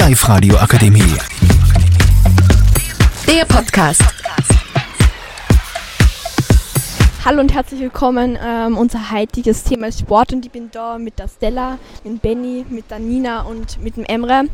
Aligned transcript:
Live-Radio 0.00 0.56
Akademie. 0.56 1.14
Der 3.26 3.44
Podcast. 3.44 4.02
Hallo 7.22 7.40
und 7.40 7.52
herzlich 7.52 7.80
willkommen. 7.82 8.38
Ähm, 8.42 8.78
unser 8.78 9.10
heutiges 9.10 9.62
Thema 9.62 9.88
ist 9.88 10.00
Sport 10.00 10.32
und 10.32 10.46
ich 10.46 10.50
bin 10.50 10.70
da 10.70 10.96
mit 10.96 11.18
der 11.18 11.28
Stella, 11.28 11.78
mit 12.02 12.22
Benny, 12.22 12.64
mit 12.70 12.90
der 12.90 12.98
Nina 12.98 13.42
und 13.42 13.82
mit 13.82 13.98
dem 13.98 14.06
Emre. 14.06 14.44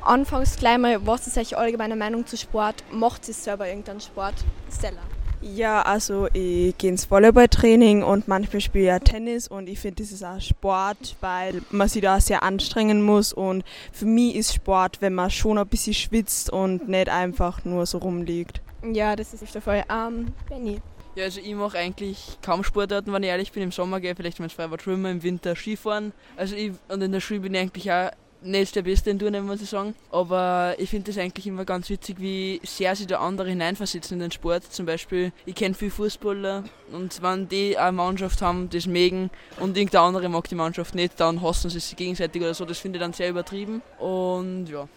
Anfangs 0.00 0.56
gleich 0.56 0.78
mal, 0.78 1.06
was 1.06 1.28
ist 1.28 1.38
euch 1.38 1.56
allgemeine 1.56 1.94
Meinung 1.94 2.26
zu 2.26 2.36
Sport? 2.36 2.82
Macht 2.90 3.28
ihr 3.28 3.34
selber 3.34 3.68
irgendeinen 3.68 4.00
Sport? 4.00 4.34
Stella. 4.76 5.02
Ja, 5.40 5.82
also 5.82 6.26
ich 6.32 6.76
gehe 6.78 6.90
ins 6.90 7.10
Volleyballtraining 7.10 8.02
und 8.02 8.26
manchmal 8.26 8.60
spiele 8.60 8.84
ich 8.84 8.88
ja 8.88 8.98
Tennis 8.98 9.46
und 9.46 9.68
ich 9.68 9.78
finde, 9.78 10.02
das 10.02 10.12
ist 10.12 10.24
auch 10.24 10.40
Sport, 10.40 11.16
weil 11.20 11.62
man 11.70 11.88
sich 11.88 12.02
da 12.02 12.20
sehr 12.20 12.42
anstrengen 12.42 13.02
muss 13.02 13.32
und 13.32 13.64
für 13.92 14.06
mich 14.06 14.34
ist 14.34 14.54
Sport, 14.54 15.00
wenn 15.00 15.14
man 15.14 15.30
schon 15.30 15.58
ein 15.58 15.66
bisschen 15.66 15.94
schwitzt 15.94 16.50
und 16.50 16.88
nicht 16.88 17.08
einfach 17.08 17.64
nur 17.64 17.86
so 17.86 17.98
rumliegt. 17.98 18.60
Ja, 18.82 19.14
das 19.14 19.32
ist 19.34 19.42
nicht 19.42 19.54
der 19.54 19.62
Fall. 19.62 19.84
Ähm, 19.90 20.32
Benny. 20.48 20.80
Ja, 21.14 21.24
also 21.24 21.40
ich 21.40 21.54
mache 21.54 21.78
eigentlich 21.78 22.38
kaum 22.42 22.62
Sportarten, 22.62 23.12
wenn 23.12 23.22
ich 23.24 23.28
ehrlich 23.28 23.50
bin. 23.50 23.64
Im 23.64 23.72
Sommer 23.72 24.00
gehe 24.00 24.12
ich 24.12 24.16
vielleicht 24.16 24.38
mal 24.38 24.44
ins 24.44 24.52
Freibad 24.52 24.82
schwimmen, 24.82 25.06
im 25.16 25.22
Winter 25.22 25.56
Skifahren. 25.56 26.12
Also 26.36 26.54
ich, 26.54 26.72
und 26.88 27.02
in 27.02 27.10
der 27.10 27.20
Schule 27.20 27.40
bin 27.40 27.54
ich 27.54 27.60
eigentlich 27.60 27.90
auch 27.90 28.10
nicht 28.42 28.76
der 28.76 28.82
Beste 28.82 29.10
in 29.10 29.18
Turnen, 29.18 29.46
muss 29.46 29.62
ich 29.62 29.68
sagen. 29.68 29.94
Aber 30.10 30.74
ich 30.78 30.90
finde 30.90 31.10
das 31.10 31.18
eigentlich 31.18 31.46
immer 31.46 31.64
ganz 31.64 31.90
witzig, 31.90 32.16
wie 32.20 32.60
sehr 32.64 32.94
sich 32.96 33.06
der 33.06 33.20
andere 33.20 33.48
hineinversetzen 33.48 34.16
in 34.16 34.20
den 34.20 34.30
Sport. 34.30 34.64
Zum 34.72 34.86
Beispiel, 34.86 35.32
ich 35.46 35.54
kenne 35.54 35.74
viele 35.74 35.90
Fußballer 35.90 36.64
und 36.92 37.22
wenn 37.22 37.48
die 37.48 37.76
eine 37.76 37.92
Mannschaft 37.92 38.40
haben, 38.42 38.70
das 38.70 38.86
mögen 38.86 39.30
und 39.60 39.76
irgendein 39.76 40.02
andere 40.02 40.28
mag 40.28 40.48
die 40.48 40.54
Mannschaft 40.54 40.94
nicht, 40.94 41.18
dann 41.20 41.42
hassen 41.42 41.70
sie 41.70 41.80
sich 41.80 41.96
gegenseitig 41.96 42.42
oder 42.42 42.54
so. 42.54 42.64
Das 42.64 42.78
finde 42.78 42.98
ich 42.98 43.02
dann 43.02 43.12
sehr 43.12 43.30
übertrieben. 43.30 43.82
Und 43.98 44.66
ja. 44.66 44.88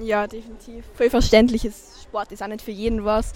Ja, 0.00 0.26
definitiv. 0.26 0.84
Voll 0.94 1.10
verständliches 1.10 1.98
Sport 2.02 2.32
ist 2.32 2.42
auch 2.42 2.48
nicht 2.48 2.62
für 2.62 2.70
jeden 2.70 3.04
was. 3.04 3.32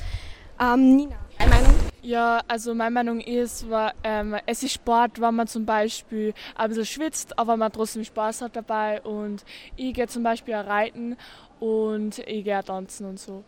Ähm, 0.60 0.96
Nina, 0.96 1.16
deine 1.38 1.50
Meinung? 1.50 1.91
Ja, 2.02 2.42
also 2.48 2.74
meine 2.74 2.90
Meinung 2.90 3.20
ist, 3.20 3.70
war, 3.70 3.94
ähm, 4.02 4.36
es 4.46 4.62
ist 4.64 4.72
Sport, 4.72 5.20
wenn 5.20 5.36
man 5.36 5.46
zum 5.46 5.64
Beispiel 5.64 6.34
ein 6.56 6.68
bisschen 6.68 6.84
schwitzt, 6.86 7.38
aber 7.38 7.56
man 7.56 7.70
trotzdem 7.70 8.04
Spaß 8.04 8.42
hat 8.42 8.56
dabei. 8.56 9.00
Und 9.02 9.44
ich 9.76 9.94
gehe 9.94 10.08
zum 10.08 10.24
Beispiel 10.24 10.54
reiten 10.54 11.16
und 11.60 12.18
ich 12.18 12.44
gehe 12.44 12.62
tanzen 12.64 13.06
und 13.06 13.20
so. 13.20 13.44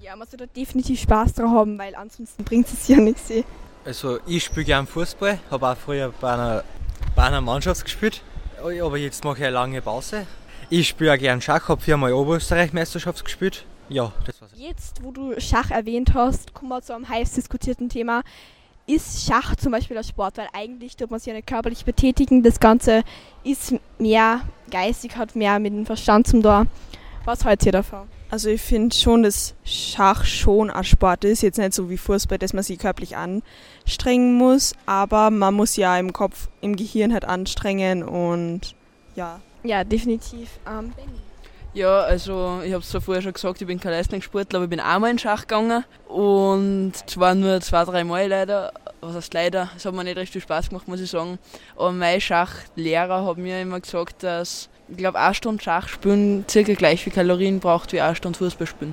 Ja, 0.00 0.16
man 0.16 0.26
sollte 0.26 0.46
definitiv 0.46 1.00
Spaß 1.02 1.34
drauf 1.34 1.50
haben, 1.50 1.78
weil 1.78 1.94
ansonsten 1.94 2.42
bringt 2.42 2.68
es 2.68 2.88
ja 2.88 2.96
nichts. 2.96 3.28
eh. 3.30 3.44
Also 3.84 4.18
ich 4.26 4.44
spiele 4.44 4.64
gern 4.64 4.86
Fußball, 4.86 5.38
habe 5.50 5.68
auch 5.68 5.76
früher 5.76 6.12
bei 6.22 6.32
einer, 6.32 6.64
bei 7.14 7.24
einer 7.24 7.42
Mannschaft 7.42 7.84
gespielt, 7.84 8.22
aber 8.62 8.96
jetzt 8.96 9.24
mache 9.24 9.38
ich 9.38 9.44
eine 9.44 9.52
lange 9.52 9.82
Pause. 9.82 10.26
Ich 10.70 10.88
spiele 10.88 11.12
auch 11.12 11.18
gern 11.18 11.42
Schach, 11.42 11.68
habe 11.68 11.82
viermal 11.82 12.14
Oberösterreich-Meisterschaft 12.14 13.24
gespielt. 13.24 13.64
Ja, 13.90 14.12
das. 14.24 14.39
Jetzt, 14.60 15.02
wo 15.02 15.10
du 15.10 15.40
Schach 15.40 15.70
erwähnt 15.70 16.12
hast, 16.12 16.52
kommen 16.52 16.68
wir 16.68 16.82
zu 16.82 16.94
einem 16.94 17.08
heiß 17.08 17.32
diskutierten 17.32 17.88
Thema. 17.88 18.20
Ist 18.86 19.24
Schach 19.24 19.56
zum 19.56 19.72
Beispiel 19.72 19.96
ein 19.96 20.04
Sport? 20.04 20.36
Weil 20.36 20.48
eigentlich 20.52 20.98
tut 20.98 21.10
man 21.10 21.18
sich 21.18 21.28
ja 21.28 21.32
nicht 21.32 21.46
körperlich 21.46 21.86
betätigen. 21.86 22.42
Das 22.42 22.60
Ganze 22.60 23.02
ist 23.42 23.74
mehr 23.98 24.42
geistig, 24.70 25.16
hat 25.16 25.34
mehr 25.34 25.58
mit 25.60 25.72
dem 25.72 25.86
Verstand 25.86 26.26
zum 26.26 26.42
da. 26.42 26.66
Was 27.24 27.46
haltet 27.46 27.66
ihr 27.66 27.72
davon? 27.72 28.06
Also 28.28 28.50
ich 28.50 28.60
finde 28.60 28.94
schon, 28.94 29.22
dass 29.22 29.54
Schach 29.64 30.26
schon 30.26 30.68
ein 30.68 30.84
Sport 30.84 31.24
ist. 31.24 31.40
Jetzt 31.40 31.56
nicht 31.56 31.72
so 31.72 31.88
wie 31.88 31.96
Fußball, 31.96 32.36
dass 32.36 32.52
man 32.52 32.62
sich 32.62 32.78
körperlich 32.78 33.16
anstrengen 33.16 34.34
muss, 34.34 34.74
aber 34.84 35.30
man 35.30 35.54
muss 35.54 35.76
ja 35.76 35.96
im 35.96 36.12
Kopf, 36.12 36.50
im 36.60 36.76
Gehirn 36.76 37.14
halt 37.14 37.24
anstrengen 37.24 38.02
und 38.02 38.74
ja. 39.16 39.40
Ja, 39.62 39.84
definitiv. 39.84 40.50
Ähm. 40.68 40.92
Ja, 41.72 42.00
also 42.00 42.62
ich 42.64 42.72
habe 42.72 42.82
es 42.82 42.88
zwar 42.88 43.00
vorher 43.00 43.22
schon 43.22 43.32
gesagt, 43.32 43.60
ich 43.60 43.66
bin 43.66 43.78
kein 43.78 43.92
Leistungssportler, 43.92 44.58
aber 44.58 44.64
ich 44.64 44.70
bin 44.70 44.80
einmal 44.80 45.12
in 45.12 45.18
Schach 45.20 45.42
gegangen 45.42 45.84
und 46.08 46.92
zwar 47.06 47.36
nur 47.36 47.60
zwei, 47.60 47.84
drei 47.84 48.02
Mal 48.02 48.26
leider. 48.26 48.72
Was 49.00 49.14
heißt 49.14 49.32
leider? 49.34 49.70
Es 49.76 49.84
hat 49.84 49.94
mir 49.94 50.02
nicht 50.02 50.16
recht 50.16 50.32
viel 50.32 50.42
Spaß 50.42 50.70
gemacht, 50.70 50.88
muss 50.88 51.00
ich 51.00 51.10
sagen. 51.10 51.38
Aber 51.76 51.92
mein 51.92 52.20
Schachlehrer 52.20 53.24
hat 53.24 53.38
mir 53.38 53.62
immer 53.62 53.78
gesagt, 53.78 54.24
dass 54.24 54.68
ich 54.88 54.96
glaube, 54.96 55.20
eine 55.20 55.32
Stunde 55.32 55.62
Schach 55.62 55.86
spielen 55.86 56.44
circa 56.50 56.74
gleich 56.74 57.04
viel 57.04 57.12
Kalorien 57.12 57.60
braucht 57.60 57.92
wie 57.92 58.00
eine 58.00 58.16
Stunde 58.16 58.36
Fußball 58.38 58.66
spielen. 58.66 58.92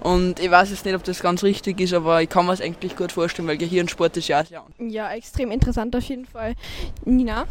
Und 0.00 0.38
ich 0.38 0.50
weiß 0.50 0.70
jetzt 0.70 0.84
nicht, 0.84 0.94
ob 0.94 1.02
das 1.04 1.20
ganz 1.20 1.42
richtig 1.42 1.80
ist, 1.80 1.92
aber 1.92 2.22
ich 2.22 2.28
kann 2.28 2.46
mir 2.46 2.52
es 2.52 2.60
eigentlich 2.60 2.96
gut 2.96 3.12
vorstellen, 3.12 3.48
weil 3.48 3.56
Gehirnsport 3.56 4.16
ist 4.16 4.28
ja 4.28 4.42
auch 4.42 4.46
sehr. 4.46 4.62
Ja, 4.78 5.10
extrem 5.12 5.50
interessant 5.50 5.96
auf 5.96 6.04
jeden 6.04 6.26
Fall. 6.26 6.54
Nina? 7.04 7.46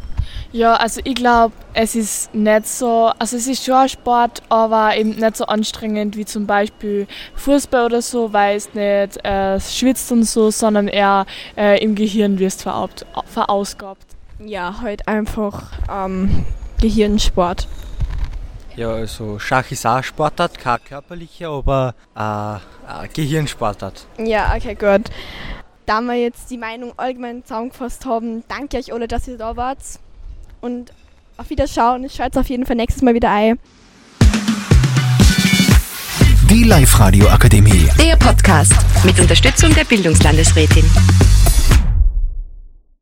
Ja, 0.52 0.76
also 0.76 1.02
ich 1.04 1.16
glaube, 1.16 1.54
es 1.74 1.96
ist 1.96 2.34
nicht 2.34 2.68
so, 2.68 3.12
also 3.20 3.36
es 3.36 3.48
ist 3.48 3.66
schon 3.66 3.76
ein 3.76 3.90
Sport, 3.90 4.42
aber 4.50 4.96
eben 4.96 5.12
nicht 5.12 5.36
so 5.36 5.46
anstrengend 5.46 6.16
wie 6.16 6.26
zum 6.26 6.46
Beispiel 6.48 7.08
Fußball 7.36 7.86
oder 7.86 8.02
so, 8.02 8.32
weil 8.32 8.56
es 8.56 8.74
nicht 8.74 9.26
äh, 9.26 9.60
schwitzt 9.60 10.12
und 10.12 10.24
so, 10.24 10.50
sondern 10.52 10.88
eher 10.88 11.26
äh, 11.58 11.84
im 11.84 11.96
Gehirn 11.96 12.40
wirst 12.40 12.66
veraubt- 12.66 13.06
verausgabt. 13.26 14.06
Ja, 14.40 14.82
halt 14.82 15.08
einfach 15.08 15.72
ähm, 15.92 16.46
Gehirnsport. 16.82 17.68
Ja, 18.76 18.92
also 18.92 19.40
Schach 19.40 19.72
ist 19.72 19.86
auch 19.86 19.96
ein 19.96 20.04
Sportart, 20.04 20.60
kein 20.60 20.84
körperlicher, 20.84 21.50
aber 21.50 21.96
äh, 22.16 22.20
ein 22.20 23.10
Gehirnsportart. 23.14 24.06
Ja, 24.18 24.54
okay, 24.56 24.76
gut. 24.76 25.10
Da 25.86 26.02
wir 26.02 26.16
jetzt 26.16 26.50
die 26.52 26.58
Meinung 26.58 26.94
allgemein 26.98 27.44
zusammengefasst 27.44 28.06
haben, 28.06 28.44
danke 28.48 28.78
euch 28.78 28.92
alle, 28.92 29.08
dass 29.08 29.28
ihr 29.28 29.38
da 29.38 29.56
wart. 29.56 29.80
Und 30.62 30.92
auf 31.38 31.50
Wiederschauen. 31.50 32.10
Schaut 32.10 32.38
auf 32.38 32.50
jeden 32.50 32.66
Fall 32.66 32.76
nächstes 32.76 33.02
Mal 33.02 33.14
wieder 33.14 33.30
ein. 33.32 33.60
Die 36.50 36.64
Live-Radio 36.64 37.28
Akademie. 37.28 37.90
Der 38.00 38.16
Podcast 38.18 38.74
mit 39.04 39.20
Unterstützung 39.20 39.74
der 39.74 39.84
Bildungslandesrätin. 39.84 40.86